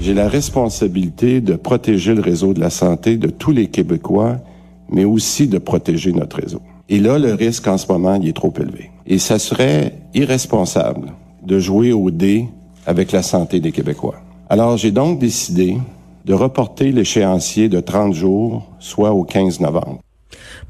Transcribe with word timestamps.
J'ai 0.00 0.14
la 0.14 0.28
responsabilité 0.28 1.42
de 1.42 1.56
protéger 1.56 2.14
le 2.14 2.22
réseau 2.22 2.54
de 2.54 2.60
la 2.60 2.70
santé 2.70 3.18
de 3.18 3.28
tous 3.28 3.52
les 3.52 3.66
Québécois, 3.66 4.38
mais 4.88 5.04
aussi 5.04 5.46
de 5.46 5.58
protéger 5.58 6.10
notre 6.10 6.36
réseau. 6.36 6.62
Et 6.88 6.98
là, 6.98 7.18
le 7.18 7.34
risque 7.34 7.68
en 7.68 7.76
ce 7.76 7.86
moment, 7.92 8.14
il 8.14 8.26
est 8.26 8.32
trop 8.32 8.54
élevé. 8.58 8.90
Et 9.06 9.18
ça 9.18 9.38
serait 9.38 9.98
irresponsable 10.14 11.12
de 11.42 11.58
jouer 11.58 11.92
au 11.92 12.10
dé 12.10 12.48
avec 12.86 13.12
la 13.12 13.22
santé 13.22 13.60
des 13.60 13.72
Québécois. 13.72 14.22
Alors, 14.48 14.78
j'ai 14.78 14.90
donc 14.90 15.18
décidé 15.18 15.76
de 16.24 16.32
reporter 16.32 16.92
l'échéancier 16.92 17.68
de 17.68 17.78
30 17.78 18.14
jours, 18.14 18.70
soit 18.78 19.12
au 19.12 19.24
15 19.24 19.60
novembre. 19.60 20.00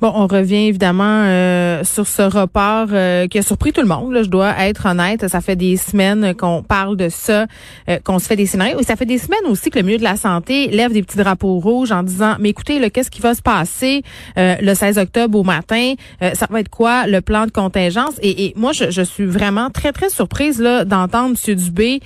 Bon, 0.01 0.13
on 0.15 0.27
revient 0.27 0.67
évidemment 0.67 1.25
euh, 1.27 1.85
sur 1.85 2.07
ce 2.07 2.23
report 2.23 2.89
euh, 2.93 3.29
qui 3.29 3.39
a 3.39 3.43
surpris 3.43 3.73
tout 3.73 3.83
le 3.83 3.87
monde. 3.87 4.13
Là, 4.13 4.23
je 4.23 4.29
dois 4.29 4.55
être 4.59 4.87
honnête. 4.87 5.29
Ça 5.29 5.41
fait 5.41 5.57
des 5.57 5.77
semaines 5.77 6.35
qu'on 6.35 6.63
parle 6.63 6.97
de 6.97 7.09
ça, 7.09 7.47
euh, 7.89 7.99
qu'on 8.03 8.19
se 8.19 8.27
fait 8.27 8.37
des 8.37 8.47
scénarios. 8.47 8.81
Et 8.81 8.85
ça 8.85 8.97
fait 8.97 9.07
des 9.07 9.19
semaines 9.19 9.47
aussi 9.49 9.71
que 9.71 9.79
le 9.79 9.85
milieu 9.85 9.99
de 9.99 10.03
la 10.03 10.17
santé 10.17 10.69
lève 10.69 10.93
des 10.93 11.03
petits 11.03 11.19
drapeaux 11.19 11.59
rouges 11.59 11.93
en 11.93 12.03
disant, 12.03 12.37
mais 12.41 12.51
écoutez, 12.51 12.91
qu'est-ce 12.91 13.11
qui 13.11 13.21
va 13.21 13.35
se 13.35 13.43
passer 13.43 14.03
le 14.37 14.75
16 14.75 14.99
octobre 14.99 15.39
au 15.39 15.45
matin? 15.45 15.95
ça 16.35 16.47
va 16.51 16.61
être 16.61 16.69
quoi 16.69 17.07
le 17.07 17.21
plan 17.21 17.47
de 17.47 17.51
contingence? 17.51 18.15
Et, 18.23 18.47
et 18.47 18.55
moi, 18.57 18.73
je, 18.73 18.91
je, 18.91 19.03
suis 19.03 19.25
vraiment 19.25 19.71
très, 19.71 19.93
très 19.93 20.11
surprise 20.11 20.61
là 20.61 20.85
d'entendre 20.85 21.37
M. 21.49 21.55
Dubé 21.55 22.01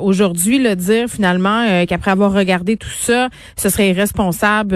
aujourd'hui 0.00 0.58
le 0.58 0.76
dire 0.76 1.08
finalement 1.08 1.84
qu'après 1.86 2.10
avoir 2.10 2.32
regardé 2.32 2.76
tout 2.76 2.88
ça, 2.88 3.28
ce 3.56 3.68
serait 3.68 3.90
irresponsable 3.90 4.70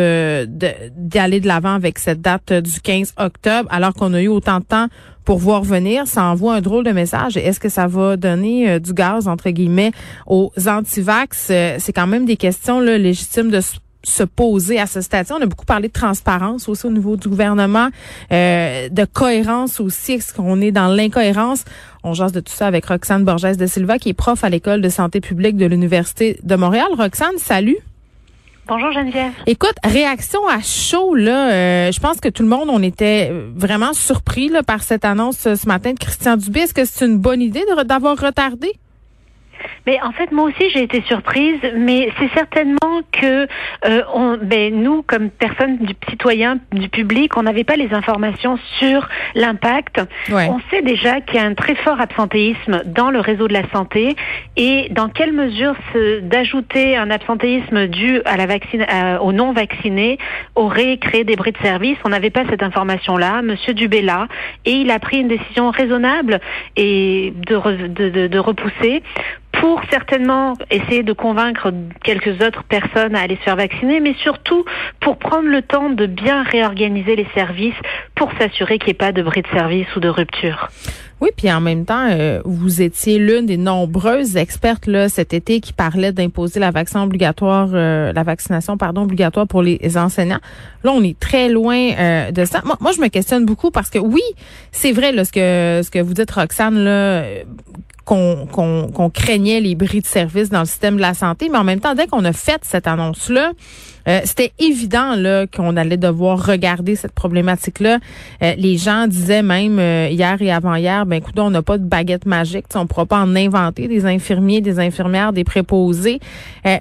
d'aller 0.47 1.41
de 1.41 1.47
l'avant 1.47 1.75
avec 1.75 1.99
cette 2.05 2.21
date 2.21 2.53
du 2.53 2.81
15 2.81 3.15
octobre, 3.19 3.69
alors 3.71 3.95
qu'on 3.95 4.13
a 4.15 4.21
eu 4.21 4.29
autant 4.29 4.59
de 4.59 4.65
temps 4.65 4.89
pour 5.25 5.39
voir 5.39 5.63
venir, 5.63 6.07
ça 6.07 6.25
envoie 6.25 6.55
un 6.55 6.61
drôle 6.61 6.85
de 6.85 6.91
message. 6.91 7.39
Est-ce 7.39 7.59
que 7.59 7.71
ça 7.71 7.87
va 7.87 8.17
donner 8.17 8.71
euh, 8.71 8.79
du 8.79 8.93
gaz, 8.93 9.27
entre 9.27 9.49
guillemets, 9.51 9.93
aux 10.27 10.53
antivax? 10.67 11.49
Euh, 11.51 11.77
c'est 11.79 11.95
quand 11.95 12.07
même 12.07 12.27
des 12.27 12.37
questions 12.37 12.79
là, 12.79 12.99
légitimes 12.99 13.51
de 13.51 13.61
se 14.03 14.23
poser 14.23 14.79
à 14.79 14.87
ce 14.87 15.01
stade. 15.01 15.27
On 15.31 15.41
a 15.41 15.47
beaucoup 15.47 15.65
parlé 15.65 15.89
de 15.89 15.95
transparence 15.95 16.69
aussi 16.69 16.85
au 16.85 16.91
niveau 16.91 17.17
du 17.17 17.29
gouvernement, 17.29 17.89
euh, 18.33 18.91
de 18.91 19.05
cohérence 19.07 19.81
aussi. 19.81 20.13
Est-ce 20.13 20.35
qu'on 20.35 20.61
est 20.61 20.73
dans 20.73 20.89
l'incohérence? 20.89 21.65
On 22.03 22.13
jase 22.13 22.33
de 22.33 22.41
tout 22.41 22.53
ça 22.53 22.67
avec 22.67 22.85
Roxane 22.85 23.25
Borges 23.25 23.57
de 23.57 23.67
Silva, 23.67 23.99
qui 23.99 24.11
est 24.11 24.15
prof 24.15 24.45
à 24.45 24.51
l'École 24.51 24.83
de 24.83 24.91
santé 24.91 25.23
publique 25.23 25.57
de 25.57 25.65
l'Université 25.65 26.39
de 26.43 26.55
Montréal. 26.55 26.89
Roxane, 26.99 27.39
salut. 27.39 27.79
Bonjour 28.67 28.93
Geneviève. 28.93 29.33
Écoute, 29.47 29.75
réaction 29.85 30.47
à 30.49 30.61
chaud 30.61 31.15
là, 31.15 31.53
euh, 31.53 31.93
je 31.93 32.01
pense 32.01 32.19
que 32.19 32.31
tout 32.31 32.43
le 32.43 32.49
monde 32.49 32.71
on 32.71 32.83
était 32.83 33.31
vraiment 33.55 33.93
surpris 33.93 34.49
là, 34.49 34.63
par 34.63 34.83
cette 34.83 35.05
annonce 35.05 35.47
euh, 35.47 35.55
ce 35.55 35.67
matin 35.69 35.93
de 35.93 35.99
Christian 35.99 36.39
Dubé. 36.39 36.61
Est-ce 36.61 36.73
que 36.73 36.87
c'est 36.87 37.05
une 37.05 37.19
bonne 37.19 37.43
idée 37.43 37.63
d'avoir 37.87 38.19
retardé? 38.19 38.73
Mais 39.87 39.99
en 40.03 40.13
fait, 40.13 40.33
moi 40.33 40.45
aussi, 40.45 40.71
j'ai 40.71 40.83
été 40.83 41.03
surprise, 41.03 41.61
mais 41.77 42.11
c'est 42.19 42.31
certainement 42.35 43.03
que 43.13 43.47
euh, 43.87 44.03
on, 44.15 44.39
ben, 44.41 44.75
nous, 44.75 45.03
comme 45.03 45.31
personnes 45.31 45.79
du 45.79 45.95
citoyen, 46.09 46.59
du 46.73 46.89
public, 46.89 47.37
on 47.37 47.43
n'avait 47.43 47.65
pas 47.65 47.77
les 47.77 47.93
informations 47.93 48.59
sur 48.79 49.09
l'impact. 49.35 50.01
On 50.31 50.61
sait 50.71 50.83
déjà 50.83 51.21
qu'il 51.21 51.37
y 51.37 51.39
a 51.39 51.45
un 51.45 51.55
très 51.55 51.75
fort 51.77 52.01
absentéisme 52.01 52.83
dans 52.87 53.11
le 53.11 53.21
réseau 53.21 53.49
de 53.49 53.53
la 53.53 53.69
santé 53.71 54.17
et 54.57 54.89
dans 54.91 55.09
quelle 55.09 55.33
mesure 55.33 55.75
d'ajouter 56.23 56.97
un 56.97 57.11
absentéisme 57.11 57.87
dû 57.89 58.21
à 58.25 58.37
la 58.37 58.47
vaccine, 58.47 58.87
aux 59.21 59.33
non 59.33 59.53
vaccinés 59.53 60.19
aurait 60.55 60.99
créé 60.99 61.25
des 61.25 61.37
bris 61.37 61.53
de 61.53 61.59
service. 61.59 61.99
On 62.05 62.09
n'avait 62.09 62.31
pas 62.31 62.45
cette 62.49 62.63
information-là. 62.63 63.43
Monsieur 63.43 63.75
Dubella 63.75 64.29
et 64.65 64.73
il 64.73 64.91
a 64.91 64.99
pris 64.99 65.21
une 65.21 65.29
décision 65.29 65.71
raisonnable 65.71 66.41
et 66.77 67.33
de, 67.47 67.87
de, 67.87 68.09
de, 68.09 68.27
de 68.27 68.39
repousser 68.39 69.03
pour 69.65 69.81
certainement 69.91 70.53
essayer 70.71 71.03
de 71.03 71.15
convaincre 71.15 71.73
quelques 72.03 72.39
autres 72.43 72.65
personnes 72.65 73.17
à 73.17 73.21
aller 73.21 73.37
se 73.37 73.41
faire 73.45 73.57
vacciner, 73.57 73.99
mais 73.99 74.13
surtout 74.23 74.63
pour 75.01 75.17
prendre 75.17 75.49
le 75.49 75.63
temps 75.63 75.89
de 75.89 76.05
bien 76.05 76.43
réorganiser 76.43 77.17
les 77.17 77.27
services 77.33 77.73
pour 78.15 78.31
s'assurer 78.39 78.79
qu'il 78.79 78.89
n'y 78.89 78.91
ait 78.91 78.95
pas 78.99 79.13
de 79.13 79.23
bris 79.23 79.41
de 79.41 79.49
service 79.57 79.87
ou 79.97 80.01
de 80.01 80.09
rupture. 80.11 80.69
Oui, 81.23 81.31
puis 81.35 81.51
en 81.51 81.63
même 81.63 81.87
temps, 81.87 82.09
euh, 82.11 82.43
vous 82.45 82.83
étiez 82.83 83.19
l'une 83.19 83.47
des 83.47 83.57
nombreuses 83.57 84.37
expertes 84.37 84.87
là 84.87 85.09
cet 85.09 85.33
été 85.33 85.61
qui 85.61 85.73
parlait 85.73 86.13
d'imposer 86.13 86.61
la 86.61 86.71
vaccination 86.71 87.07
obligatoire, 87.07 87.71
euh, 87.73 88.13
la 88.13 88.23
vaccination 88.23 88.77
pardon 88.77 89.05
obligatoire 89.05 89.47
pour 89.47 89.63
les 89.63 89.97
enseignants. 89.97 90.41
Là, 90.83 90.93
on 90.93 91.03
est 91.03 91.19
très 91.19 91.49
loin 91.49 91.93
euh, 91.99 92.31
de 92.33 92.45
ça. 92.45 92.61
Moi, 92.67 92.77
moi, 92.81 92.93
je 92.95 93.01
me 93.01 93.09
questionne 93.09 93.47
beaucoup 93.47 93.71
parce 93.71 93.89
que 93.89 93.99
oui, 93.99 94.21
c'est 94.73 94.93
vrai 94.93 95.13
là 95.13 95.25
ce 95.25 95.33
que 95.33 95.81
ce 95.83 95.91
que 95.91 96.01
vous 96.01 96.13
dites, 96.13 96.31
Roxane 96.33 96.85
là 96.85 97.25
qu'on 98.05 99.11
craignait 99.13 99.61
les 99.61 99.75
bris 99.75 100.01
de 100.01 100.07
service 100.07 100.51
dans 100.51 100.61
le 100.61 100.67
système 100.67 100.97
de 100.97 101.01
la 101.01 101.15
santé, 101.15 101.49
mais 101.51 101.59
en 101.59 101.65
même 101.65 101.81
temps, 101.81 101.95
dès 101.95 102.07
qu'on 102.07 102.25
a 102.25 102.33
fait 102.33 102.61
cette 102.63 102.87
annonce-là, 102.87 103.53
euh, 104.07 104.21
c'était 104.25 104.53
évident 104.59 105.15
là 105.17 105.47
qu'on 105.47 105.77
allait 105.77 105.97
devoir 105.97 106.45
regarder 106.45 106.97
cette 106.97 107.13
problématique-là. 107.13 107.99
Euh, 108.43 108.55
les 108.57 108.77
gens 108.77 109.07
disaient 109.07 109.43
même 109.43 109.79
euh, 109.79 110.09
hier 110.11 110.41
et 110.43 110.53
avant-hier, 110.53 111.07
ben 111.07 111.17
écoute, 111.17 111.39
on 111.39 111.51
n'a 111.51 111.63
pas 111.63 111.79
de 111.79 111.85
baguette 111.85 112.27
magique, 112.27 112.67
on 112.75 112.81
ne 112.81 112.85
pourra 112.85 113.07
pas 113.07 113.21
en 113.21 113.35
inventer 113.35 113.89
des 113.89 114.05
infirmiers, 114.05 114.61
des 114.61 114.79
infirmières, 114.79 115.33
des 115.33 115.45
préposés. 115.45 116.21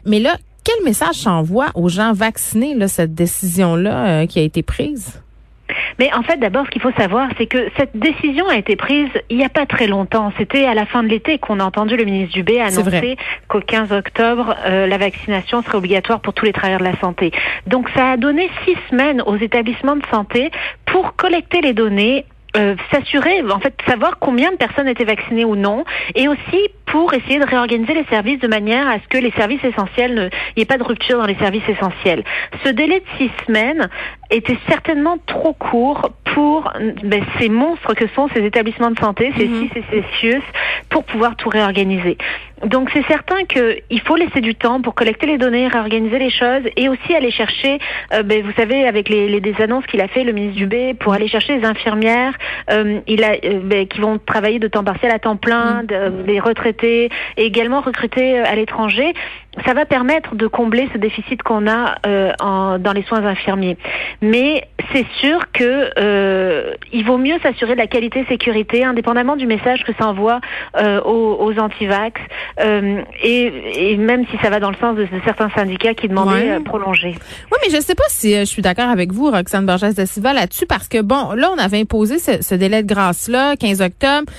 mais 0.06 0.19
là, 0.19 0.38
quel 0.63 0.83
message 0.85 1.16
s'envoie 1.16 1.67
aux 1.75 1.89
gens 1.89 2.13
vaccinés 2.13 2.75
cette 2.88 3.13
décision-là 3.13 4.28
qui 4.28 4.39
a 4.39 4.44
été 4.44 4.63
prise? 4.63 5.22
Mais 6.00 6.13
en 6.13 6.23
fait, 6.23 6.38
d'abord, 6.38 6.66
ce 6.66 6.72
qu'il 6.72 6.81
faut 6.81 6.91
savoir, 6.94 7.29
c'est 7.38 7.45
que 7.45 7.69
cette 7.78 7.95
décision 7.95 8.47
a 8.47 8.56
été 8.57 8.75
prise 8.75 9.09
il 9.29 9.38
n'y 9.38 9.45
a 9.45 9.50
pas 9.50 9.66
très 9.66 9.88
longtemps. 9.88 10.31
C'était 10.38 10.66
à 10.66 10.73
la 10.73 10.85
fin 10.85 11.03
de 11.03 11.07
l'été 11.07 11.38
qu'on 11.38 11.59
a 11.59 11.63
entendu 11.63 11.95
le 11.95 12.06
ministre 12.06 12.34
Dubé 12.34 12.59
annoncer 12.59 13.17
qu'au 13.47 13.59
15 13.59 13.91
octobre, 13.91 14.56
euh, 14.66 14.88
la 14.88 14.97
vaccination 14.97 15.62
serait 15.62 15.78
obligatoire 15.78 16.19
pour 16.19 16.33
tous 16.33 16.45
les 16.45 16.53
travailleurs 16.53 16.79
de 16.79 16.85
la 16.85 17.00
santé. 17.00 17.31
Donc, 17.67 17.89
ça 17.95 18.12
a 18.12 18.17
donné 18.17 18.50
six 18.66 18.75
semaines 18.89 19.22
aux 19.25 19.38
établissements 19.38 19.95
de 19.95 20.06
santé 20.07 20.51
pour 20.85 21.16
collecter 21.16 21.62
les 21.62 21.73
données, 21.73 22.25
euh, 22.56 22.75
s'assurer, 22.91 23.41
en 23.50 23.59
fait, 23.59 23.73
savoir 23.88 24.19
combien 24.19 24.51
de 24.51 24.57
personnes 24.57 24.88
étaient 24.88 25.06
vaccinées 25.06 25.45
ou 25.45 25.56
non, 25.56 25.85
et 26.16 26.28
aussi 26.28 26.69
pour 26.85 27.12
essayer 27.16 27.39
de 27.39 27.45
réorganiser 27.45 27.95
les 27.95 28.06
services 28.06 28.39
de 28.39 28.47
manière 28.47 28.88
à 28.88 29.00
ce 29.00 29.07
que 29.09 29.17
les 29.17 29.31
services 29.31 29.63
essentiels, 29.63 30.29
il 30.50 30.53
n'y 30.57 30.62
ait 30.63 30.66
pas 30.66 30.78
de 30.78 30.83
rupture 30.83 31.17
dans 31.17 31.25
les 31.25 31.38
services 31.38 31.67
essentiels. 31.67 32.23
Ce 32.63 32.69
délai 32.69 33.00
de 33.00 33.06
six 33.17 33.31
semaines 33.47 33.89
était 34.33 34.57
certainement 34.67 35.17
trop 35.25 35.53
court 35.53 36.11
pour 36.33 36.71
ben, 37.03 37.23
ces 37.39 37.49
monstres 37.49 37.94
que 37.94 38.07
sont 38.16 38.27
ces 38.33 38.44
établissements 38.44 38.91
de 38.91 38.99
santé, 38.99 39.31
ces 39.38 39.45
mm 39.45 39.69
-hmm. 39.69 39.77
et 39.94 40.03
ces 40.21 40.41
pour 40.89 41.03
pouvoir 41.03 41.35
tout 41.35 41.49
réorganiser. 41.49 42.17
Donc 42.66 42.89
c'est 42.94 43.05
certain 43.07 43.44
qu'il 43.45 44.01
faut 44.05 44.16
laisser 44.16 44.41
du 44.41 44.55
temps 44.55 44.79
pour 44.81 44.94
collecter 44.95 45.25
les 45.27 45.38
données, 45.38 45.67
réorganiser 45.67 46.19
les 46.19 46.29
choses 46.29 46.66
et 46.77 46.88
aussi 46.88 47.13
aller 47.13 47.31
chercher, 47.31 47.73
euh, 48.13 48.23
ben, 48.23 48.41
vous 48.47 48.53
savez, 48.53 48.88
avec 48.88 49.09
les, 49.09 49.27
les 49.27 49.41
des 49.41 49.55
annonces 49.61 49.85
qu'il 49.89 50.01
a 50.01 50.07
fait, 50.07 50.23
le 50.23 50.31
ministre 50.31 50.57
Dubé, 50.57 50.94
pour 50.94 51.11
aller 51.13 51.27
chercher 51.27 51.57
les 51.57 51.65
infirmières 51.65 52.33
euh, 52.71 53.00
il 53.07 53.23
a, 53.23 53.33
euh, 53.33 53.59
ben, 53.63 53.85
qui 53.88 54.00
vont 54.00 54.17
travailler 54.33 54.59
de 54.59 54.67
temps 54.67 54.85
partiel 54.91 55.11
à 55.11 55.19
temps 55.19 55.35
plein, 55.47 55.83
de, 55.83 56.00
les 56.25 56.39
retraités 56.39 57.09
et 57.38 57.44
également 57.51 57.81
recruter 57.81 58.39
à 58.39 58.55
l'étranger 58.55 59.13
ça 59.66 59.74
va 59.74 59.86
permettre 59.86 60.36
de 60.36 60.47
combler 60.47 60.90
ce 60.94 60.97
déficit 60.97 61.44
qu'on 61.44 61.68
a 61.68 61.96
euh, 62.06 62.31
en, 62.40 62.80
dans 62.80 62.94
les 62.94 63.03
soins 63.03 63.24
infirmiers. 63.25 63.78
Mais 64.22 64.68
c'est 64.91 65.06
sûr 65.19 65.40
que 65.52 65.91
euh, 65.97 66.74
il 66.91 67.06
vaut 67.06 67.18
mieux 67.18 67.40
s'assurer 67.41 67.74
de 67.74 67.80
la 67.80 67.88
qualité 67.88 68.25
sécurité, 68.28 68.84
indépendamment 68.84 69.36
du 69.36 69.46
message 69.46 69.84
que 69.84 69.92
ça 69.97 70.08
envoie 70.08 70.42
euh, 70.78 71.02
aux, 71.02 71.38
aux 71.40 71.59
antivax, 71.59 72.19
euh, 72.59 73.02
et, 73.22 73.92
et, 73.92 73.97
même 73.97 74.25
si 74.31 74.38
ça 74.42 74.50
va 74.50 74.59
dans 74.59 74.72
le 74.72 74.78
sens 74.78 74.96
de, 74.96 75.03
de 75.03 75.22
certains 75.24 75.50
syndicats 75.52 75.94
qui 75.94 76.08
demandaient 76.08 76.53
ouais. 76.53 76.59
prolonger. 76.59 77.16
Oui, 77.52 77.58
mais 77.63 77.72
je 77.72 77.78
ne 77.78 77.81
sais 77.81 77.96
pas 77.96 78.03
si 78.09 78.36
je 78.36 78.46
suis 78.46 78.62
d'accord 78.62 78.90
avec 78.90 79.12
vous, 79.12 79.30
Roxane 79.30 79.66
Borges 79.66 79.94
de 79.94 80.06
Silva, 80.06 80.34
là-dessus, 80.34 80.66
parce 80.66 80.88
que 80.88 81.02
bon, 81.02 81.34
là, 81.34 81.52
on 81.56 81.59
avait 81.59 81.80
imposé 81.80 82.18
ce, 82.18 82.42
ce 82.42 82.56
délai 82.56 82.84
de 82.84 82.94
grâce-là, 82.94 83.56
15 83.56 83.81
octobre. 83.81 84.31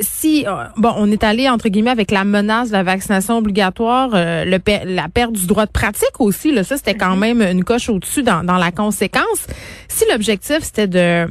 si 0.00 0.46
bon, 0.76 0.92
on 0.96 1.10
est 1.10 1.24
allé 1.24 1.48
entre 1.48 1.68
guillemets 1.68 1.90
avec 1.90 2.10
la 2.10 2.24
menace 2.24 2.68
de 2.68 2.74
la 2.74 2.82
vaccination 2.82 3.38
obligatoire 3.38 4.10
euh, 4.22 4.44
le, 4.44 4.58
la 4.84 5.08
perte 5.08 5.32
du 5.32 5.46
droit 5.46 5.66
de 5.66 5.70
pratique 5.70 6.20
aussi. 6.20 6.52
Là, 6.52 6.64
ça, 6.64 6.76
c'était 6.76 6.94
quand 6.94 7.14
mhm. 7.14 7.20
même 7.20 7.42
une 7.42 7.64
coche 7.64 7.88
au-dessus 7.88 8.22
dans, 8.22 8.44
dans 8.44 8.56
la 8.56 8.70
conséquence. 8.70 9.46
Si 9.88 10.04
l'objectif, 10.10 10.60
c'était 10.62 10.86
de 10.86 11.26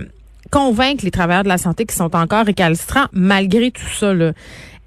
convaincre 0.52 1.06
les 1.06 1.12
travailleurs 1.12 1.44
de 1.44 1.50
la 1.50 1.58
santé 1.58 1.86
qui 1.86 1.96
sont 1.96 2.16
encore 2.16 2.46
récalcitrants 2.46 3.08
malgré 3.14 3.72
tout 3.72 3.88
ça, 3.98 4.14
là, 4.14 4.34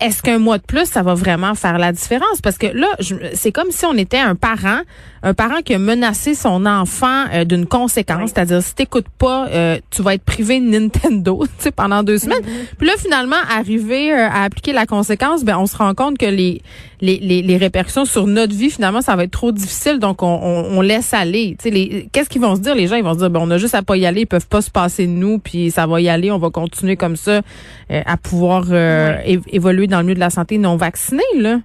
est-ce 0.01 0.23
qu'un 0.23 0.39
mois 0.39 0.59
de 0.59 0.65
plus, 0.65 0.87
ça 0.87 1.03
va 1.03 1.15
vraiment 1.15 1.55
faire 1.55 1.79
la 1.79 1.93
différence? 1.93 2.41
Parce 2.43 2.59
que 2.59 2.67
là, 2.67 2.89
c'est 3.35 3.53
comme 3.53 3.71
si 3.71 3.87
on 3.87 3.95
était 3.95 4.19
un 4.19 4.35
parent, 4.35 4.81
un 5.23 5.35
parent 5.35 5.63
qui 5.65 5.73
a 5.73 5.79
menacé 5.79 6.35
son 6.35 6.67
enfant 6.67 7.25
euh, 7.33 7.45
d'une 7.45 7.67
conséquence, 7.67 8.33
c'est-à-dire 8.35 8.63
si 8.63 8.75
t'écoutes 8.75 9.09
pas, 9.19 9.49
euh, 9.49 9.79
tu 9.91 10.03
vas 10.03 10.15
être 10.15 10.25
privé 10.25 10.61
de 10.61 10.67
Nintendo, 10.67 11.45
tu 11.59 11.65
sais, 11.65 11.71
pendant 11.71 12.03
deux 12.03 12.19
semaines. 12.19 12.41
Mm-hmm. 12.41 12.77
Puis 12.77 12.87
là, 12.87 12.95
finalement, 12.99 13.37
arriver 13.49 14.13
euh, 14.13 14.29
à 14.29 14.43
appliquer 14.43 14.73
la 14.73 14.85
conséquence, 14.85 15.45
ben 15.45 15.57
on 15.59 15.67
se 15.67 15.77
rend 15.77 15.95
compte 15.95 16.19
que 16.19 16.27
les, 16.27 16.61
les, 17.01 17.19
les, 17.19 17.41
les, 17.41 17.57
répercussions 17.57 18.05
sur 18.05 18.27
notre 18.27 18.55
vie, 18.55 18.71
finalement, 18.71 19.01
ça 19.01 19.17
va 19.17 19.25
être 19.25 19.31
trop 19.31 19.53
difficile, 19.53 19.99
donc 20.01 20.23
on, 20.23 20.27
on, 20.27 20.79
on 20.79 20.81
laisse 20.83 21.15
aller. 21.15 21.57
Tu 21.63 21.71
sais, 21.71 22.09
qu'est-ce 22.13 22.29
qu'ils 22.29 22.43
vont 22.43 22.57
se 22.57 22.61
dire? 22.61 22.75
Les 22.75 22.89
gens 22.89 22.97
Ils 22.97 23.05
vont 23.05 23.15
se 23.15 23.19
dire, 23.19 23.31
ben 23.31 23.41
on 23.43 23.51
a 23.51 23.59
juste 23.59 23.75
à 23.75 23.83
pas 23.83 23.97
y 23.97 24.05
aller, 24.05 24.23
ils 24.23 24.27
peuvent 24.27 24.49
pas 24.49 24.61
se 24.61 24.71
passer 24.71 25.07
de 25.07 25.13
nous, 25.13 25.39
puis 25.39 25.71
ça 25.71 25.87
va 25.87 26.01
y 26.01 26.09
aller, 26.09 26.31
on 26.33 26.39
va 26.39 26.51
continuer 26.51 26.97
comme 26.97 27.17
ça 27.17 27.43
à 27.91 28.17
pouvoir 28.17 28.65
évoluer 29.25 29.84
dans 29.87 29.99
le 29.99 30.05
milieu 30.05 30.15
de 30.15 30.21
la 30.21 30.31
santé 30.31 30.59
non 30.59 30.77
vacciné, 30.77 31.23
là. 31.37 31.61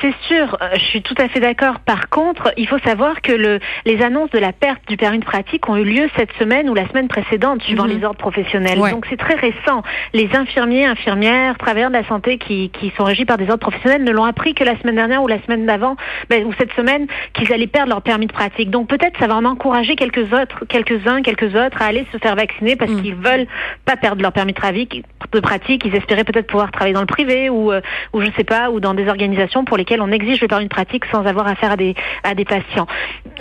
C'est 0.00 0.14
sûr, 0.26 0.56
euh, 0.62 0.70
je 0.74 0.84
suis 0.84 1.02
tout 1.02 1.14
à 1.18 1.28
fait 1.28 1.40
d'accord. 1.40 1.80
Par 1.80 2.08
contre, 2.08 2.52
il 2.56 2.66
faut 2.66 2.78
savoir 2.78 3.20
que 3.22 3.32
le, 3.32 3.58
les 3.84 4.02
annonces 4.02 4.30
de 4.30 4.38
la 4.38 4.52
perte 4.52 4.80
du 4.88 4.96
permis 4.96 5.18
de 5.18 5.24
pratique 5.24 5.68
ont 5.68 5.76
eu 5.76 5.84
lieu 5.84 6.08
cette 6.16 6.32
semaine 6.38 6.70
ou 6.70 6.74
la 6.74 6.88
semaine 6.88 7.08
précédente, 7.08 7.62
suivant 7.62 7.84
mhm. 7.84 7.98
les 7.98 8.04
ordres 8.04 8.18
professionnels. 8.18 8.78
Donc 8.78 9.06
c'est 9.08 9.18
très 9.18 9.34
récent. 9.34 9.82
Les 10.12 10.28
infirmiers, 10.34 10.86
infirmières, 10.86 11.58
travailleurs 11.58 11.90
de 11.90 11.96
la 11.96 12.06
santé 12.06 12.38
qui, 12.38 12.70
qui 12.70 12.92
sont 12.96 13.04
régis 13.04 13.26
par 13.26 13.36
des 13.36 13.50
ordres 13.50 13.58
professionnels 13.58 14.04
ne 14.04 14.10
l'ont 14.10 14.24
appris 14.24 14.54
que 14.54 14.64
la 14.64 14.78
semaine 14.78 14.96
dernière 14.96 15.22
ou 15.22 15.28
la 15.28 15.42
semaine 15.42 15.66
d'avant, 15.66 15.96
ben, 16.28 16.44
ou 16.44 16.52
cette 16.58 16.72
semaine, 16.72 17.06
qu'ils 17.34 17.52
allaient 17.52 17.66
perdre 17.66 17.90
leur 17.90 18.02
permis 18.02 18.26
de 18.26 18.32
pratique. 18.32 18.70
Donc 18.70 18.88
peut-être 18.88 19.18
ça 19.18 19.26
va 19.26 19.36
en 19.36 19.44
encourager 19.44 19.96
quelques 19.96 20.32
autres, 20.32 20.64
quelques-uns, 20.68 21.22
quelques 21.22 21.54
autres 21.54 21.82
à 21.82 21.86
aller 21.86 22.06
se 22.12 22.18
faire 22.18 22.36
vacciner 22.36 22.76
parce 22.76 22.90
mhm. 22.90 23.02
qu'ils 23.02 23.14
veulent 23.14 23.46
pas 23.84 23.96
perdre 23.96 24.22
leur 24.22 24.32
permis 24.32 24.52
de 24.52 24.58
pratique. 24.58 25.04
De 25.32 25.40
pratique, 25.40 25.84
ils 25.84 25.94
espéraient 25.94 26.24
peut-être 26.24 26.46
pouvoir 26.46 26.70
travailler 26.72 26.94
dans 26.94 27.00
le 27.00 27.06
privé 27.06 27.50
ou, 27.50 27.72
euh, 27.72 27.80
ou 28.12 28.20
je 28.20 28.30
sais 28.36 28.44
pas, 28.44 28.70
ou 28.70 28.80
dans 28.80 28.94
des 28.94 29.08
organisations 29.08 29.59
pour 29.64 29.76
lesquelles 29.76 30.00
on 30.00 30.10
exige 30.10 30.40
le 30.40 30.48
permis 30.48 30.64
de 30.64 30.70
pratique 30.70 31.04
sans 31.06 31.26
avoir 31.26 31.46
affaire 31.46 31.72
à 31.72 31.76
des 31.76 31.94
à 32.22 32.34
des 32.34 32.44
patients. 32.44 32.86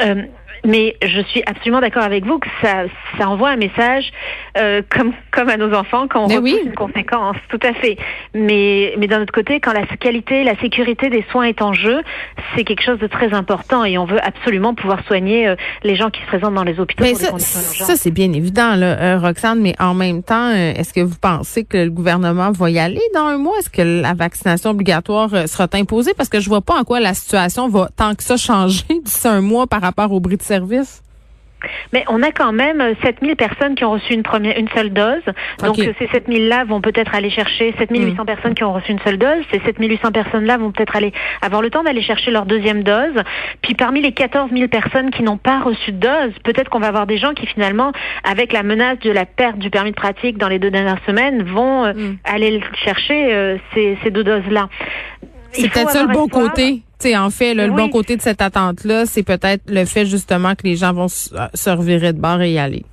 Euh, 0.01 0.23
mais 0.65 0.95
je 1.03 1.21
suis 1.21 1.43
absolument 1.45 1.81
d'accord 1.81 2.03
avec 2.03 2.25
vous 2.25 2.39
que 2.39 2.47
ça, 2.61 2.83
ça 3.17 3.29
envoie 3.29 3.49
un 3.49 3.57
message 3.57 4.11
euh, 4.57 4.81
comme 4.89 5.13
comme 5.31 5.49
à 5.49 5.57
nos 5.57 5.73
enfants 5.73 6.07
quand 6.07 6.21
on 6.21 6.27
repousse 6.27 6.41
oui. 6.41 6.59
une 6.65 6.73
conséquence, 6.73 7.37
tout 7.49 7.59
à 7.63 7.73
fait. 7.73 7.97
Mais 8.33 8.93
mais 8.97 9.07
d'un 9.07 9.21
autre 9.21 9.33
côté, 9.33 9.59
quand 9.59 9.73
la 9.73 9.85
qualité, 9.85 10.43
la 10.43 10.57
sécurité 10.59 11.09
des 11.09 11.25
soins 11.31 11.45
est 11.45 11.61
en 11.61 11.73
jeu, 11.73 12.01
c'est 12.55 12.63
quelque 12.63 12.83
chose 12.83 12.99
de 12.99 13.07
très 13.07 13.33
important 13.33 13.85
et 13.85 13.97
on 13.97 14.05
veut 14.05 14.23
absolument 14.25 14.73
pouvoir 14.73 15.03
soigner 15.05 15.47
euh, 15.47 15.55
les 15.83 15.95
gens 15.95 16.09
qui 16.09 16.21
se 16.21 16.27
présentent 16.27 16.55
dans 16.55 16.63
les 16.63 16.79
hôpitaux. 16.79 17.03
Mais 17.03 17.15
ça, 17.15 17.37
ça 17.37 17.95
c'est 17.95 18.11
bien 18.11 18.31
évident, 18.33 18.75
là, 18.75 18.99
euh, 18.99 19.19
Roxane. 19.19 19.59
Mais 19.61 19.75
en 19.79 19.93
même 19.93 20.23
temps, 20.23 20.49
euh, 20.49 20.73
est-ce 20.75 20.93
que 20.93 21.01
vous 21.01 21.17
pensez 21.19 21.63
que 21.63 21.77
le 21.77 21.89
gouvernement 21.89 22.51
va 22.51 22.69
y 22.69 22.79
aller 22.79 23.01
dans 23.13 23.27
un 23.27 23.37
mois? 23.37 23.57
Est-ce 23.59 23.69
que 23.69 23.81
la 23.81 24.13
vaccination 24.13 24.71
obligatoire 24.71 25.47
sera 25.47 25.67
imposée? 25.73 26.13
Parce 26.15 26.29
que 26.29 26.39
je 26.39 26.49
vois 26.49 26.61
pas 26.61 26.79
en 26.79 26.83
quoi 26.83 26.99
la 26.99 27.13
situation 27.13 27.69
va 27.69 27.89
tant 27.95 28.15
que 28.15 28.23
ça 28.23 28.37
changer 28.37 28.83
d'ici 29.03 29.27
un 29.27 29.41
mois 29.41 29.67
par 29.67 29.81
rapport 29.81 30.11
au 30.11 30.19
Brit 30.19 30.37
service? 30.49 31.03
Mais 31.93 32.03
on 32.07 32.21
a 32.23 32.31
quand 32.31 32.51
même 32.51 32.81
7000 33.03 33.35
personnes 33.35 33.75
qui 33.75 33.83
ont 33.83 33.91
reçu 33.91 34.13
une 34.13 34.23
première, 34.23 34.57
une 34.57 34.69
seule 34.69 34.91
dose. 34.91 35.23
Donc 35.63 35.75
ces 35.75 36.07
7000-là 36.07 36.63
vont 36.65 36.81
peut-être 36.81 37.13
aller 37.13 37.29
chercher 37.29 37.73
7800 37.77 38.21
mm. 38.21 38.25
personnes 38.25 38.55
qui 38.55 38.63
ont 38.63 38.73
reçu 38.73 38.91
une 38.91 38.99
seule 38.99 39.17
dose. 39.17 39.43
Ces 39.51 39.59
7800 39.59 40.11
personnes-là 40.11 40.57
vont 40.57 40.71
peut-être 40.71 40.95
aller 40.95 41.11
avoir 41.41 41.61
le 41.61 41.69
temps 41.69 41.83
d'aller 41.83 42.01
chercher 42.01 42.31
leur 42.31 42.45
deuxième 42.45 42.83
dose. 42.83 43.15
Puis 43.61 43.75
parmi 43.75 44.01
les 44.01 44.11
14 44.11 44.51
000 44.51 44.67
personnes 44.67 45.11
qui 45.11 45.23
n'ont 45.23 45.37
pas 45.37 45.59
reçu 45.59 45.91
de 45.91 45.97
dose, 45.97 46.33
peut-être 46.43 46.69
qu'on 46.69 46.79
va 46.79 46.87
avoir 46.87 47.07
des 47.07 47.17
gens 47.17 47.33
qui 47.33 47.45
finalement, 47.45 47.91
avec 48.23 48.53
la 48.53 48.63
menace 48.63 48.99
de 48.99 49.11
la 49.11 49.25
perte 49.25 49.57
du 49.57 49.69
permis 49.69 49.91
de 49.91 49.95
pratique 49.95 50.37
dans 50.37 50.47
les 50.47 50.59
deux 50.59 50.71
dernières 50.71 51.03
semaines, 51.05 51.43
vont 51.43 51.85
euh, 51.85 51.93
mm. 51.93 52.17
aller 52.23 52.61
chercher 52.85 53.33
euh, 53.33 53.57
ces, 53.73 53.97
ces 54.03 54.11
deux 54.11 54.23
doses-là. 54.23 54.69
C'est 55.51 55.69
peut-être 55.69 55.91
ça 55.91 56.03
le 56.03 56.13
bon 56.13 56.27
côté. 56.27 56.83
T'sais, 56.99 57.15
en 57.15 57.29
fait, 57.29 57.53
le 57.53 57.69
bon 57.69 57.89
côté 57.89 58.17
de 58.17 58.21
cette 58.21 58.41
attente-là, 58.41 59.05
c'est 59.05 59.23
peut-être 59.23 59.63
le 59.69 59.85
fait 59.85 60.05
justement 60.05 60.53
que 60.55 60.63
les 60.63 60.75
gens 60.75 60.93
vont 60.93 61.07
se 61.07 61.69
revirer 61.69 62.11
de 62.11 62.19
bord 62.19 62.41
et 62.41 62.51
y 62.51 62.59
aller. 62.59 62.83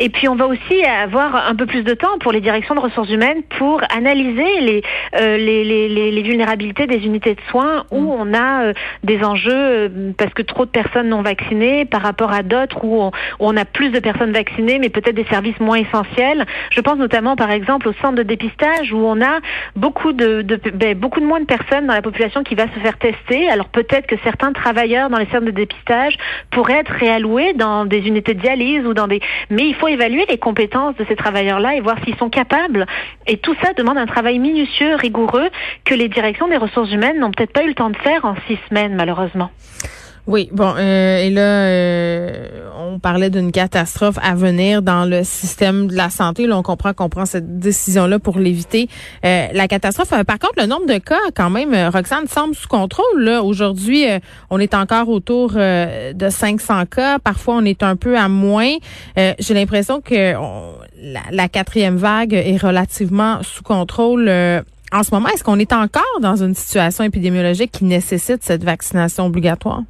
Et 0.00 0.08
puis 0.10 0.28
on 0.28 0.36
va 0.36 0.46
aussi 0.46 0.84
avoir 0.84 1.48
un 1.48 1.54
peu 1.54 1.66
plus 1.66 1.82
de 1.82 1.94
temps 1.94 2.18
pour 2.20 2.32
les 2.32 2.40
directions 2.40 2.74
de 2.74 2.80
ressources 2.80 3.10
humaines 3.10 3.42
pour 3.58 3.80
analyser 3.94 4.60
les, 4.60 4.82
euh, 5.16 5.36
les, 5.36 5.64
les, 5.64 6.10
les, 6.10 6.22
vulnérabilités 6.22 6.86
des 6.86 7.04
unités 7.04 7.34
de 7.34 7.40
soins 7.50 7.84
où 7.90 8.00
mm. 8.00 8.08
on 8.08 8.34
a 8.34 8.62
euh, 8.64 8.72
des 9.02 9.22
enjeux 9.24 9.50
euh, 9.52 10.12
parce 10.16 10.32
que 10.34 10.42
trop 10.42 10.64
de 10.64 10.70
personnes 10.70 11.08
non 11.08 11.22
vaccinées 11.22 11.84
par 11.84 12.02
rapport 12.02 12.32
à 12.32 12.42
d'autres 12.42 12.84
où 12.84 13.00
on, 13.00 13.10
on, 13.40 13.56
a 13.56 13.64
plus 13.64 13.90
de 13.90 13.98
personnes 13.98 14.32
vaccinées 14.32 14.78
mais 14.78 14.88
peut-être 14.88 15.16
des 15.16 15.26
services 15.26 15.58
moins 15.58 15.78
essentiels. 15.78 16.46
Je 16.70 16.80
pense 16.80 16.96
notamment 16.96 17.34
par 17.34 17.50
exemple 17.50 17.88
au 17.88 17.92
centre 17.94 18.16
de 18.16 18.22
dépistage 18.22 18.92
où 18.92 18.98
on 18.98 19.20
a 19.20 19.40
beaucoup 19.74 20.12
de, 20.12 20.42
de 20.42 20.60
ben, 20.74 20.96
beaucoup 20.96 21.20
de 21.20 21.26
moins 21.26 21.40
de 21.40 21.46
personnes 21.46 21.86
dans 21.86 21.94
la 21.94 22.02
population 22.02 22.44
qui 22.44 22.54
va 22.54 22.64
se 22.74 22.78
faire 22.80 22.98
tester. 22.98 23.48
Alors 23.50 23.68
peut-être 23.68 24.06
que 24.06 24.16
certains 24.22 24.52
travailleurs 24.52 25.10
dans 25.10 25.18
les 25.18 25.26
centres 25.26 25.46
de 25.46 25.50
dépistage 25.50 26.16
pourraient 26.50 26.80
être 26.80 26.92
réalloués 26.92 27.54
dans 27.54 27.84
des 27.84 28.06
unités 28.06 28.34
de 28.34 28.40
dialyse 28.40 28.86
ou 28.86 28.94
dans 28.94 29.08
des 29.08 29.20
mais 29.50 29.66
il 29.66 29.74
faut 29.74 29.87
évaluer 29.88 30.26
les 30.28 30.38
compétences 30.38 30.96
de 30.96 31.04
ces 31.08 31.16
travailleurs-là 31.16 31.74
et 31.74 31.80
voir 31.80 31.96
s'ils 32.04 32.16
sont 32.16 32.30
capables. 32.30 32.86
Et 33.26 33.38
tout 33.38 33.54
ça 33.62 33.72
demande 33.72 33.98
un 33.98 34.06
travail 34.06 34.38
minutieux, 34.38 34.94
rigoureux, 34.94 35.48
que 35.84 35.94
les 35.94 36.08
directions 36.08 36.48
des 36.48 36.56
ressources 36.56 36.92
humaines 36.92 37.18
n'ont 37.18 37.30
peut-être 37.30 37.52
pas 37.52 37.64
eu 37.64 37.68
le 37.68 37.74
temps 37.74 37.90
de 37.90 37.96
faire 37.96 38.24
en 38.24 38.34
six 38.46 38.58
semaines, 38.68 38.94
malheureusement. 38.94 39.50
Oui, 40.28 40.50
bon, 40.52 40.74
euh, 40.76 41.22
et 41.22 41.30
là, 41.30 41.40
euh, 41.40 42.68
on 42.78 42.98
parlait 42.98 43.30
d'une 43.30 43.50
catastrophe 43.50 44.18
à 44.22 44.34
venir 44.34 44.82
dans 44.82 45.06
le 45.06 45.24
système 45.24 45.86
de 45.86 45.96
la 45.96 46.10
santé. 46.10 46.46
Là, 46.46 46.58
on 46.58 46.62
comprend 46.62 46.92
qu'on 46.92 47.08
prend 47.08 47.24
cette 47.24 47.58
décision-là 47.58 48.18
pour 48.18 48.38
l'éviter. 48.38 48.90
Euh, 49.24 49.46
la 49.54 49.68
catastrophe, 49.68 50.10
par 50.10 50.38
contre, 50.38 50.56
le 50.58 50.66
nombre 50.66 50.84
de 50.84 50.98
cas, 50.98 51.16
quand 51.34 51.48
même, 51.48 51.74
Roxane, 51.90 52.26
semble 52.26 52.54
sous 52.54 52.68
contrôle. 52.68 53.26
Aujourd'hui, 53.42 54.04
on 54.50 54.60
est 54.60 54.74
encore 54.74 55.08
autour 55.08 55.52
de 55.52 56.28
500 56.28 56.84
cas. 56.84 57.18
Parfois, 57.18 57.54
on 57.54 57.64
est 57.64 57.82
un 57.82 57.96
peu 57.96 58.18
à 58.18 58.28
moins. 58.28 58.74
J'ai 59.16 59.54
l'impression 59.54 60.02
que 60.02 60.34
la, 60.34 61.20
la, 61.30 61.48
quatrième 61.48 61.96
vague 61.96 62.34
est 62.34 62.62
relativement 62.62 63.42
sous 63.42 63.62
contrôle. 63.62 64.28
en 64.28 65.02
ce 65.02 65.10
moment, 65.10 65.28
est-ce 65.30 65.42
qu'on 65.42 65.58
est 65.58 65.72
encore 65.72 66.20
dans 66.20 66.36
une 66.36 66.54
situation 66.54 67.02
épidémiologique 67.04 67.72
qui 67.72 67.86
nécessite 67.86 68.44
cette 68.44 68.62
vaccination 68.62 69.24
obligatoire? 69.24 69.84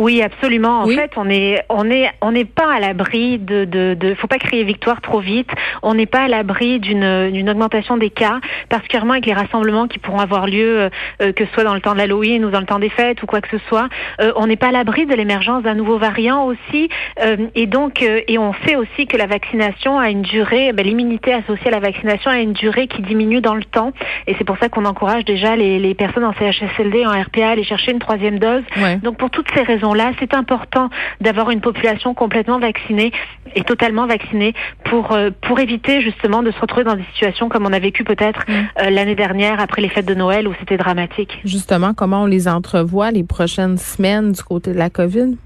Oui, 0.00 0.22
absolument. 0.22 0.80
En 0.80 0.86
fait, 0.86 1.10
on 1.16 1.28
est, 1.28 1.62
on 1.68 1.90
est, 1.90 2.10
on 2.22 2.32
n'est 2.32 2.46
pas 2.46 2.72
à 2.72 2.80
l'abri 2.80 3.38
de, 3.38 3.66
de, 3.66 3.92
de, 3.92 4.14
faut 4.14 4.28
pas 4.28 4.38
crier 4.38 4.64
victoire 4.64 5.02
trop 5.02 5.20
vite. 5.20 5.50
On 5.82 5.92
n'est 5.92 6.06
pas 6.06 6.20
à 6.20 6.28
l'abri 6.28 6.80
d'une, 6.80 7.30
d'une 7.30 7.50
augmentation 7.50 7.98
des 7.98 8.08
cas, 8.08 8.40
particulièrement 8.70 9.12
avec 9.12 9.26
les 9.26 9.34
rassemblements 9.34 9.88
qui 9.88 9.98
pourront 9.98 10.20
avoir 10.20 10.46
lieu, 10.46 10.88
euh, 11.20 11.32
que 11.32 11.44
ce 11.44 11.52
soit 11.52 11.64
dans 11.64 11.74
le 11.74 11.82
temps 11.82 11.92
de 11.92 11.98
l'Halloween 11.98 12.46
ou 12.46 12.50
dans 12.50 12.60
le 12.60 12.66
temps 12.66 12.78
des 12.78 12.88
fêtes 12.88 13.22
ou 13.22 13.26
quoi 13.26 13.42
que 13.42 13.50
ce 13.50 13.62
soit. 13.68 13.90
Euh, 14.22 14.32
on 14.36 14.46
n'est 14.46 14.56
pas 14.56 14.68
à 14.68 14.72
l'abri 14.72 15.04
de 15.04 15.14
l'émergence 15.14 15.64
d'un 15.64 15.74
nouveau 15.74 15.98
variant 15.98 16.46
aussi, 16.46 16.88
euh, 17.22 17.36
et 17.54 17.66
donc, 17.66 18.02
et 18.02 18.38
on 18.38 18.54
sait 18.64 18.76
aussi 18.76 19.06
que 19.06 19.18
la 19.18 19.26
vaccination 19.26 19.98
a 19.98 20.08
une 20.08 20.22
durée, 20.22 20.72
ben, 20.72 20.86
l'immunité 20.86 21.34
associée 21.34 21.68
à 21.68 21.72
la 21.72 21.80
vaccination 21.80 22.30
a 22.30 22.40
une 22.40 22.54
durée 22.54 22.86
qui 22.86 23.02
diminue 23.02 23.42
dans 23.42 23.54
le 23.54 23.64
temps, 23.64 23.92
et 24.26 24.34
c'est 24.38 24.44
pour 24.44 24.56
ça 24.56 24.70
qu'on 24.70 24.86
encourage 24.86 25.26
déjà 25.26 25.56
les, 25.56 25.78
les 25.78 25.94
personnes 25.94 26.24
en 26.24 26.32
CHSLD, 26.32 27.04
en 27.04 27.10
RPA 27.10 27.48
à 27.48 27.50
aller 27.50 27.64
chercher 27.64 27.92
une 27.92 27.98
troisième 27.98 28.38
dose. 28.38 28.62
Donc 29.02 29.18
pour 29.18 29.28
toutes 29.28 29.50
ces 29.54 29.62
raisons 29.62 29.89
là 29.94 30.12
c'est 30.18 30.34
important 30.34 30.90
d'avoir 31.20 31.50
une 31.50 31.60
population 31.60 32.14
complètement 32.14 32.58
vaccinée 32.58 33.12
et 33.54 33.62
totalement 33.62 34.06
vaccinée 34.06 34.54
pour 34.84 35.12
euh, 35.12 35.30
pour 35.42 35.58
éviter 35.60 36.00
justement 36.00 36.42
de 36.42 36.50
se 36.50 36.60
retrouver 36.60 36.84
dans 36.84 36.96
des 36.96 37.04
situations 37.12 37.48
comme 37.48 37.66
on 37.66 37.72
a 37.72 37.78
vécu 37.78 38.04
peut-être 38.04 38.44
mm. 38.48 38.52
euh, 38.52 38.90
l'année 38.90 39.14
dernière 39.14 39.60
après 39.60 39.82
les 39.82 39.88
fêtes 39.88 40.06
de 40.06 40.14
Noël 40.14 40.48
où 40.48 40.54
c'était 40.58 40.76
dramatique. 40.76 41.40
Justement, 41.44 41.94
comment 41.94 42.22
on 42.22 42.26
les 42.26 42.48
entrevoit 42.48 43.10
les 43.10 43.24
prochaines 43.24 43.78
semaines 43.78 44.32
du 44.32 44.42
côté 44.42 44.72
de 44.72 44.78
la 44.78 44.90
COVID? 44.90 45.36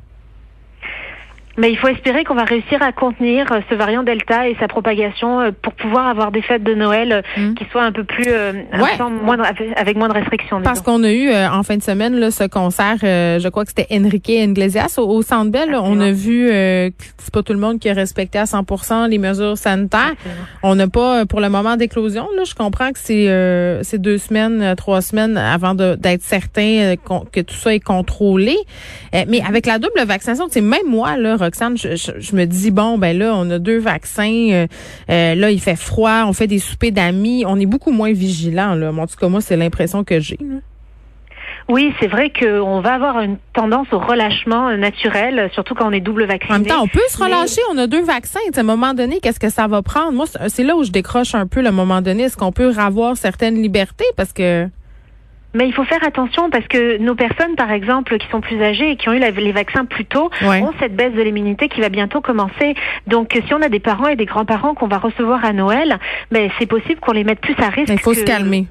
Mais 1.56 1.70
il 1.70 1.78
faut 1.78 1.88
espérer 1.88 2.24
qu'on 2.24 2.34
va 2.34 2.44
réussir 2.44 2.82
à 2.82 2.92
contenir 2.92 3.50
euh, 3.52 3.60
ce 3.70 3.74
variant 3.74 4.02
Delta 4.02 4.48
et 4.48 4.56
sa 4.58 4.66
propagation 4.66 5.40
euh, 5.40 5.50
pour 5.62 5.72
pouvoir 5.74 6.08
avoir 6.08 6.32
des 6.32 6.42
fêtes 6.42 6.64
de 6.64 6.74
Noël 6.74 7.12
euh, 7.12 7.22
mmh. 7.36 7.54
qui 7.54 7.64
soient 7.70 7.84
un 7.84 7.92
peu 7.92 8.04
plus 8.04 8.32
avec 9.76 9.96
moins 9.96 10.08
de 10.08 10.14
restrictions. 10.14 10.60
Parce 10.62 10.80
qu'on 10.80 11.02
a 11.04 11.12
eu 11.12 11.32
en 11.32 11.62
fin 11.62 11.76
de 11.76 11.82
semaine 11.82 12.14
là, 12.16 12.30
ce 12.30 12.44
concert, 12.44 12.96
je 13.00 13.48
crois 13.48 13.64
que 13.64 13.70
c'était 13.76 13.86
Enrique 13.94 14.28
Iglesias 14.28 14.94
au, 14.98 15.02
au 15.02 15.22
Centre 15.22 15.50
Bell. 15.50 15.76
On 15.80 16.00
a 16.00 16.10
vu 16.10 16.48
que 16.48 16.92
c'est 17.18 17.32
pas 17.32 17.42
tout 17.42 17.52
le 17.52 17.58
monde 17.58 17.78
qui 17.78 17.88
a 17.88 17.94
respecté 17.94 18.38
à 18.38 18.44
100% 18.44 19.08
les 19.08 19.18
mesures 19.18 19.58
sanitaires. 19.58 20.14
On 20.62 20.74
n'a 20.74 20.88
pas 20.88 21.26
pour 21.26 21.40
le 21.40 21.48
moment 21.48 21.76
d'éclosion. 21.76 22.26
Là, 22.36 22.44
je 22.44 22.54
comprends 22.54 22.90
que 22.90 22.98
c'est 22.98 23.24
c'est 23.82 24.00
deux 24.00 24.18
semaines, 24.18 24.74
trois 24.76 25.02
semaines 25.02 25.36
avant 25.36 25.74
d'être 25.74 26.22
certain 26.22 26.94
que 27.32 27.40
tout 27.40 27.54
ça 27.54 27.74
est 27.74 27.80
contrôlé. 27.80 28.56
mais 29.12 29.40
avec 29.46 29.66
la 29.66 29.78
double 29.78 30.04
vaccination, 30.06 30.46
c'est 30.50 30.60
même 30.60 30.86
moi 30.88 31.16
là 31.16 31.36
Roxane, 31.44 31.76
je, 31.76 32.36
me 32.36 32.44
dis 32.44 32.70
bon 32.70 32.98
ben 32.98 33.16
là 33.16 33.34
on 33.34 33.48
a 33.50 33.58
deux 33.58 33.78
vaccins, 33.78 34.48
euh, 34.50 34.66
euh, 35.10 35.34
là 35.34 35.50
il 35.50 35.60
fait 35.60 35.76
froid, 35.76 36.24
on 36.26 36.32
fait 36.32 36.46
des 36.46 36.58
soupers 36.58 36.92
d'amis, 36.92 37.44
on 37.46 37.58
est 37.58 37.66
beaucoup 37.66 37.92
moins 37.92 38.12
vigilant 38.12 38.74
là. 38.74 38.92
En 38.92 39.06
tout 39.06 39.16
cas 39.16 39.28
moi 39.28 39.40
c'est 39.40 39.56
l'impression 39.56 40.04
que 40.04 40.20
j'ai. 40.20 40.38
Oui, 41.68 41.94
c'est 41.98 42.08
vrai 42.08 42.30
qu'on 42.30 42.80
va 42.80 42.94
avoir 42.94 43.20
une 43.20 43.38
tendance 43.54 43.86
au 43.92 43.98
relâchement 43.98 44.76
naturel, 44.76 45.48
surtout 45.54 45.74
quand 45.74 45.88
on 45.88 45.92
est 45.92 46.00
double 46.00 46.26
vacciné. 46.26 46.54
En 46.54 46.58
même 46.58 46.66
temps, 46.66 46.82
on 46.82 46.88
peut 46.88 47.00
se 47.08 47.16
relâcher, 47.16 47.62
on 47.72 47.78
a 47.78 47.86
deux 47.86 48.02
vaccins. 48.02 48.40
À 48.54 48.60
un 48.60 48.62
moment 48.62 48.92
donné, 48.92 49.18
qu'est-ce 49.20 49.40
que 49.40 49.48
ça 49.48 49.66
va 49.66 49.80
prendre? 49.80 50.12
Moi, 50.12 50.26
c'est 50.48 50.62
là 50.62 50.76
où 50.76 50.84
je 50.84 50.90
décroche 50.90 51.34
un 51.34 51.46
peu, 51.46 51.62
le 51.62 51.70
moment 51.70 52.02
donné. 52.02 52.24
Est-ce 52.24 52.36
qu'on 52.36 52.52
peut 52.52 52.74
avoir 52.76 53.16
certaines 53.16 53.62
libertés? 53.62 54.04
Parce 54.14 54.32
que... 54.32 54.68
Mais 55.54 55.66
il 55.66 55.72
faut 55.72 55.84
faire 55.84 56.02
attention 56.04 56.50
parce 56.50 56.66
que 56.66 56.98
nos 56.98 57.14
personnes, 57.14 57.54
par 57.56 57.70
exemple, 57.70 58.18
qui 58.18 58.28
sont 58.28 58.40
plus 58.40 58.60
âgées 58.62 58.90
et 58.90 58.96
qui 58.96 59.08
ont 59.08 59.12
eu 59.12 59.18
les 59.18 59.52
vaccins 59.52 59.84
plus 59.84 60.04
tôt, 60.04 60.30
ont 60.42 60.72
cette 60.80 60.96
baisse 60.96 61.14
de 61.14 61.22
l'immunité 61.22 61.68
qui 61.68 61.80
va 61.80 61.88
bientôt 61.88 62.20
commencer. 62.20 62.74
Donc, 63.06 63.38
si 63.46 63.54
on 63.54 63.62
a 63.62 63.68
des 63.68 63.80
parents 63.80 64.08
et 64.08 64.16
des 64.16 64.26
grands-parents 64.26 64.74
qu'on 64.74 64.88
va 64.88 64.98
recevoir 64.98 65.44
à 65.44 65.52
Noël, 65.52 65.98
ben, 66.30 66.50
c'est 66.58 66.66
possible 66.66 67.00
qu'on 67.00 67.12
les 67.12 67.24
mette 67.24 67.40
plus 67.40 67.56
à 67.58 67.68
risque. 67.68 67.92
Il 67.92 68.00
faut 68.00 68.14
se 68.14 68.24
calmer. 68.24 68.66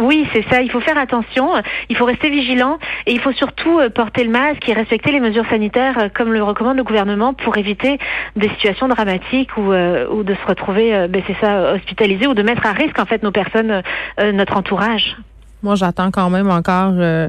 Oui, 0.00 0.26
c'est 0.32 0.44
ça. 0.50 0.62
Il 0.62 0.70
faut 0.70 0.80
faire 0.80 0.98
attention. 0.98 1.50
Il 1.88 1.96
faut 1.96 2.04
rester 2.04 2.28
vigilant 2.28 2.78
et 3.06 3.12
il 3.12 3.20
faut 3.20 3.32
surtout 3.32 3.78
euh, 3.78 3.88
porter 3.88 4.24
le 4.24 4.30
masque 4.30 4.68
et 4.68 4.72
respecter 4.72 5.12
les 5.12 5.20
mesures 5.20 5.48
sanitaires 5.48 5.96
euh, 5.98 6.08
comme 6.12 6.32
le 6.32 6.42
recommande 6.42 6.76
le 6.76 6.82
gouvernement 6.82 7.34
pour 7.34 7.56
éviter 7.56 7.98
des 8.34 8.48
situations 8.50 8.88
dramatiques 8.88 9.56
ou, 9.56 9.72
euh, 9.72 10.08
ou 10.08 10.24
de 10.24 10.34
se 10.34 10.46
retrouver, 10.46 11.06
ben 11.08 11.22
c'est 11.26 11.36
ça, 11.40 11.74
hospitalisé 11.74 12.26
ou 12.26 12.34
de 12.34 12.42
mettre 12.42 12.66
à 12.66 12.72
risque 12.72 12.98
en 12.98 13.06
fait 13.06 13.22
nos 13.22 13.30
personnes, 13.30 13.82
notre 14.18 14.56
entourage. 14.56 15.16
Moi, 15.62 15.74
j'attends 15.74 16.10
quand 16.10 16.30
même 16.30 16.50
encore 16.50 16.92
euh, 16.96 17.28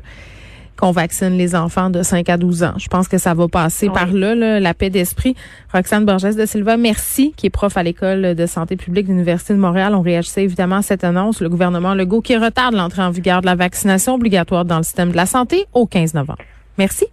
qu'on 0.78 0.92
vaccine 0.92 1.38
les 1.38 1.56
enfants 1.56 1.90
de 1.90 2.04
5 2.04 2.30
à 2.30 2.38
12 2.38 2.64
ans. 2.64 2.74
Je 2.78 2.88
pense 2.88 3.08
que 3.08 3.18
ça 3.18 3.34
va 3.34 3.48
passer 3.48 3.90
par 3.90 4.08
là, 4.08 4.60
la 4.60 4.74
paix 4.74 4.90
d'esprit. 4.90 5.36
Roxane 5.74 6.06
Borges 6.06 6.36
de 6.36 6.46
Silva, 6.46 6.78
merci, 6.78 7.34
qui 7.36 7.48
est 7.48 7.50
prof 7.50 7.76
à 7.78 7.84
l'École 7.84 8.36
de 8.36 8.46
santé 8.46 8.76
publique 8.76 9.08
de 9.08 9.12
l'Université 9.12 9.54
de 9.54 9.60
Montréal. 9.60 9.96
On 9.96 10.02
réagissait 10.02 10.44
évidemment 10.44 10.78
à 10.78 10.82
cette 10.82 11.04
annonce. 11.04 11.42
Le 11.42 11.50
gouvernement 11.50 11.94
Legault 11.94 12.22
qui 12.22 12.38
retarde 12.38 12.76
l'entrée 12.76 13.02
en 13.02 13.10
vigueur 13.10 13.42
de 13.42 13.48
la 13.48 13.56
vaccination 13.56 14.16
obligatoire 14.16 14.66
dans 14.66 14.78
le 14.78 14.84
système 14.84 15.12
de 15.12 15.16
la 15.16 15.26
santé 15.26 15.66
au 15.74 15.88
15 15.88 16.14
novembre. 16.14 16.44
Merci. 16.78 17.08